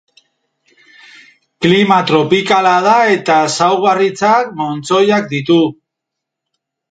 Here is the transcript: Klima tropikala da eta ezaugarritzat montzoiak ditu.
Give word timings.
Klima 1.65 1.97
tropikala 2.11 2.71
da 2.87 2.95
eta 3.17 3.35
ezaugarritzat 3.49 4.49
montzoiak 4.61 5.29
ditu. 5.37 5.59